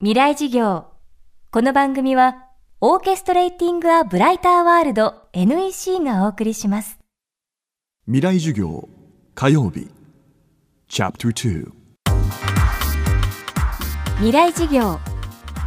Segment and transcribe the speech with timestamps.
[0.00, 0.84] 未来事業。
[1.50, 2.44] この番組は
[2.80, 7.00] オーケストレーティング・ア・ブライター・ワールド NEC がお送りします。
[8.06, 8.88] 未来授業
[9.34, 9.88] 火曜日。
[10.86, 11.72] チャプター
[14.18, 15.00] 未来事業。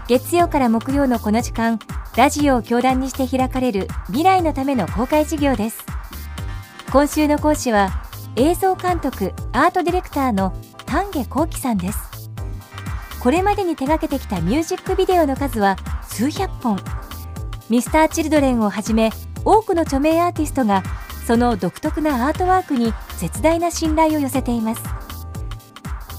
[0.07, 1.77] 月曜から木曜のこの時間
[2.15, 5.85] ラジオを教壇にして開かれる未来のための公開事業です。
[6.89, 8.01] 今週の講師は
[8.37, 10.53] 映像監督アートディレクターの
[10.85, 12.10] 丹下幸喜さんです
[13.21, 16.79] これまでに手掛けてきたミュージックビデオの数は数百本。
[17.69, 19.11] ミスターチルドレンをはじめ
[19.45, 20.81] 多くの著名アーティストが
[21.27, 24.81] その独特なアートワークに絶大な信頼を寄せています。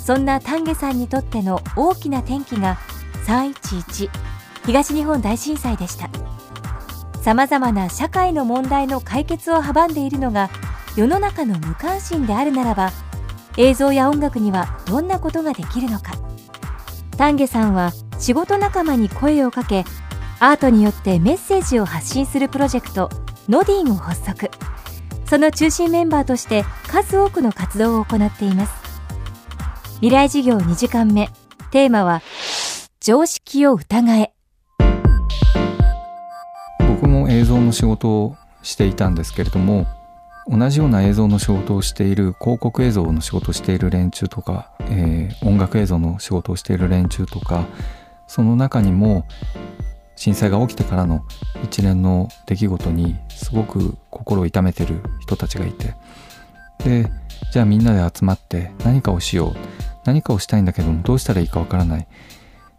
[0.06, 2.78] そんな丹下さんにとっての大きな転機が
[3.26, 4.08] 311
[4.66, 6.08] 東日本大震災でした。
[7.20, 10.50] さまざまな社会の問題の解決を阻んでいるのが
[10.96, 12.92] 世の中の無関心であるならば
[13.56, 16.21] 映像や音楽にはどんなことができるのか。
[17.16, 19.84] 丹下さんは仕事仲間に声をかけ
[20.40, 23.10] アートによってメッセージを発信するプロジェクト
[23.48, 24.50] ノディンを発足。
[25.24, 28.72] その中心メンバーとして数多くの活動を行っています。
[30.00, 31.30] 未来事業2時間目。
[31.70, 32.22] テーマは
[33.00, 34.32] 常識を疑え。
[36.80, 39.86] 僕も映像の仕事をしていたんですけれども
[40.48, 47.66] 同じような映像の仕事をしている広告映像の仕事をしている連中とか、えー、音楽映像の仕事をしている連中とか
[48.26, 49.26] その中にも
[50.16, 51.24] 震災が起きてからの
[51.62, 55.94] 一連の出来事にすごく心を痛めてる人たちがいて
[56.84, 57.10] で
[57.52, 59.56] じゃあみんなで集まって何かをしよう
[60.04, 62.08] 何かをしたいんだけどもどうしたらいいかわからない。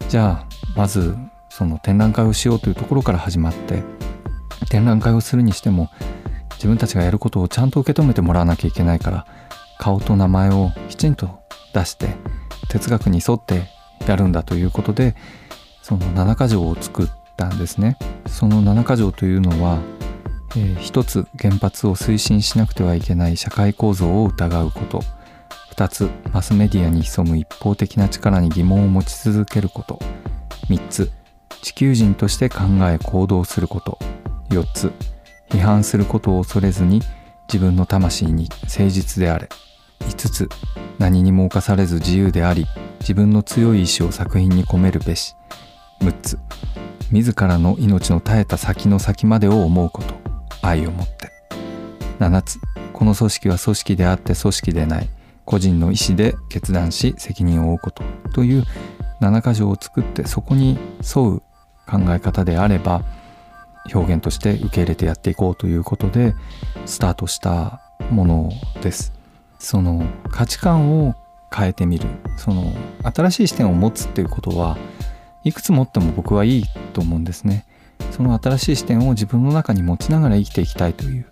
[0.09, 1.15] じゃあまず
[1.49, 3.83] その展覧会をしようというところから始まって
[4.69, 5.89] 展覧会をするにしても
[6.63, 9.25] 自分たちがやることをちゃんと受け止めてもらわなきゃいけないから
[9.77, 11.41] 顔と名前をきちんと
[11.73, 12.15] 出して
[12.69, 13.63] 哲学に沿って
[14.07, 15.13] やるんだということで
[15.81, 17.97] その七か条を作ったんですね。
[18.27, 19.79] その七か条というのは、
[20.55, 25.01] えー、一つ原発を推進しなくてはいけない社会構造を疑うこと。
[25.69, 29.99] 二つマスメディアに潜む一方的な力に疑問を持ち続けること。
[30.69, 31.11] 三つ
[31.61, 33.99] 地球人として考え行動すること。
[34.49, 34.93] 四つ
[35.53, 36.99] 批判することを恐れずに
[37.47, 39.47] 自分の魂に誠実であれ。
[39.99, 40.49] 5つ
[40.97, 42.65] 何にも侵されず自由であり
[42.99, 45.35] 自分の強い意志を作品に込めるべし。
[46.01, 46.39] 6つ
[47.11, 50.15] 自らの命の絶えた先の先までを思うこと。
[50.63, 51.31] 愛を持って。
[52.19, 52.59] 7つ
[52.91, 55.09] この組織は組織であって組織でない。
[55.45, 58.03] 個人の意思で決断し責任を負うこと。
[58.33, 58.63] という
[59.21, 60.79] 7箇条を作ってそこに
[61.15, 61.43] 沿う
[61.85, 63.03] 考え方であれば
[63.93, 66.35] 表現として受け入れてやっていこうということで
[66.85, 68.49] スタートしたもの
[68.81, 69.13] です。
[69.59, 71.15] その価値観を
[71.53, 72.73] 変えてみるその
[73.03, 74.77] 新しい視点を持つっていうことは
[75.43, 77.65] いくつ持っても僕はいいと思うんですね。
[78.11, 81.25] その新しい視点を自分の中に持ちながら生きていきたいという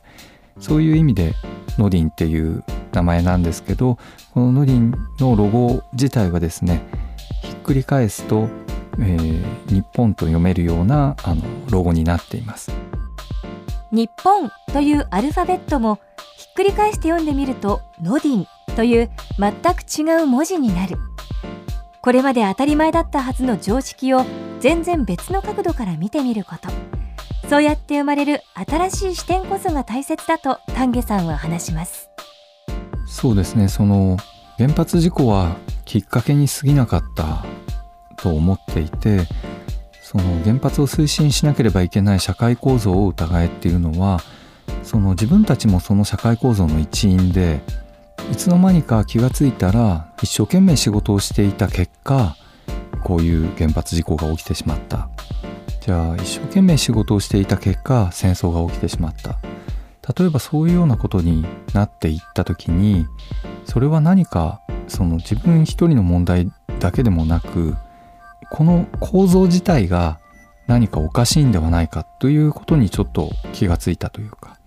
[0.59, 1.33] そういう意味で
[1.77, 3.97] ノディンっていう名前なんですけど
[4.33, 6.81] このノディンのロゴ自体はですね
[7.43, 8.47] ひっくり返すと
[8.99, 12.71] えー、日本と読めるようなあのロゴになっています。
[13.91, 15.99] 日本というアルファベットも
[16.37, 20.97] ひっくり返して読んでみるとノディンという全く違う文字になる。
[22.01, 24.25] これまで当たり前だったはずの常識を
[24.59, 26.69] 全然別の角度から見てみること。
[27.47, 32.09] そうやって生まれる新しい視点こそが大切だと丹下さんは話します。
[33.05, 33.67] そうですね。
[33.67, 34.17] その
[34.57, 37.45] 原発事故はきっかけに過ぎなかった
[38.21, 39.21] と思っていて
[40.01, 44.19] その原発を推進しなければいけない社会構造を疑えっていうのは
[44.83, 47.61] その自分たちもその社会構造の一員で
[48.31, 52.35] いつの間にか気がついたら一生懸命仕事をしていた結果
[53.03, 55.09] こういう原発事故が起きてしまった。
[55.81, 59.39] じゃあ一生懸命仕事をしていた結果戦争が起きてしまった。
[60.17, 63.05] 例えばそういうようなことになっていった時に
[63.65, 67.75] それは何かその自分一人の問題だけでもなく
[68.51, 70.19] この構造自体が
[70.67, 74.59] 何かおかしいんではないかということにちょっと気がついたというか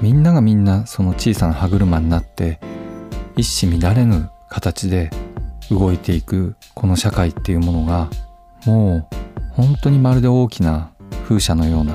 [0.00, 2.60] みんながみんなその小さな歯車になって
[3.36, 5.10] 一糸乱れぬ形で
[5.70, 8.08] 動いていくこの社会っていうものが
[8.64, 9.14] もう
[9.50, 10.92] 本当にまるで大きな
[11.28, 11.94] 風車のような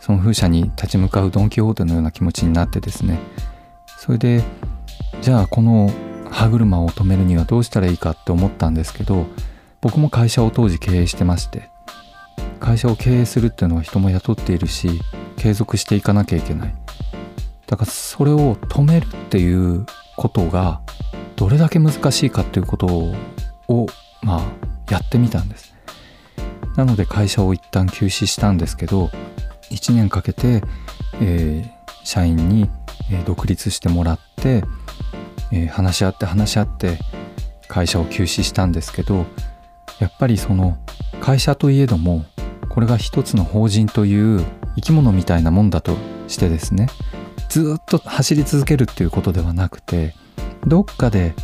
[0.00, 3.18] その風車に立ち向かうドン・キホーテのような気持ちになってですね
[3.86, 4.42] それで
[5.22, 5.90] じゃあこの
[6.30, 9.26] 歯車を止めるにはどうしたらいいかって思ったんですけど
[9.80, 11.70] 僕も会社を当時経営してまして
[12.60, 15.00] 会社を経営するっていうのは人も雇っているし
[15.36, 16.74] 継続していかなきゃいけない。
[17.66, 19.86] だからそれを止めるっていう
[20.16, 20.80] ことが
[21.36, 23.86] どれだけ難しいかっていうことを
[24.22, 24.42] まあ
[24.90, 25.74] やってみたんです。
[26.76, 29.10] なので会社を一旦休止したんですけど
[29.70, 30.62] 1年かけて、
[31.20, 32.68] えー、社員に、
[33.26, 34.62] 独立してもらって、
[35.50, 36.98] えー、話し合って話し合って
[37.66, 39.26] 会社を休止したんですけど
[40.00, 40.78] やっぱりその
[41.20, 42.24] 会社といえども
[42.68, 44.44] これが一つの法人という
[44.76, 45.96] 生き物みたいなもんだと
[46.28, 46.88] してですね
[47.48, 50.14] ずっと走り続けるっていうことではなくて
[50.66, 51.34] どっかで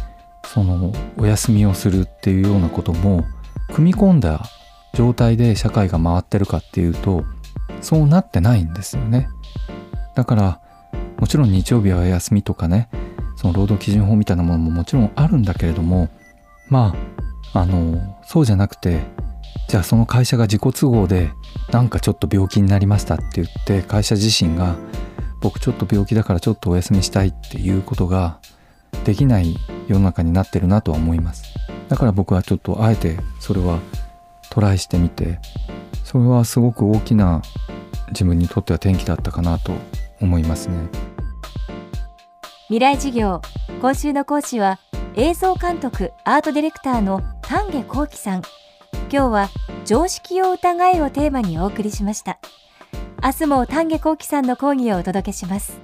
[0.45, 3.25] そのお休みをするっていうようなことも
[3.75, 4.45] 組み込んだ
[4.95, 7.25] 状態で社会が回ってるかっていうと
[7.81, 9.29] そうなってないんですよね。
[10.15, 10.61] だから
[11.19, 12.89] もちろん日曜日は休みとかね
[13.37, 16.09] その労働基準法みたいなものももちろんあるんだけれども
[16.71, 17.17] まあ
[17.57, 19.01] あのそうじゃなくて
[19.69, 21.31] じゃあその会社が自己都合で
[21.73, 24.77] なんかちょっと病気になりましたって言って会社自身が
[25.41, 28.41] 僕ちょっと病気だからちょっとお休みしたいっていうことが
[29.05, 29.57] できない
[29.89, 31.45] 世の中になってるなとは思います。
[31.89, 33.79] だから僕はちょっとあえてそれは
[34.51, 35.39] トライしてみて
[36.05, 37.43] それはすごく大きな
[38.09, 39.73] 自分にとっては転機だったかなと
[40.21, 40.89] 思いますね。
[42.69, 43.41] 未来授業
[43.81, 44.81] 今週の講師は
[45.19, 48.43] 映像監督アートディレクターの丹下幸喜さん。
[49.11, 49.49] 今日は
[49.87, 52.39] 常識を疑えをテーマにお送りしました。
[53.25, 55.81] 明日も丹下幸喜さんの講義をお届けします。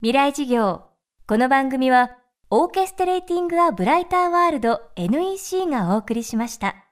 [0.00, 0.84] 未来授業。
[1.26, 2.12] この番組は
[2.48, 6.83] オーケストレーティング・ア・ブライター・ワールド NEC がお送りしました。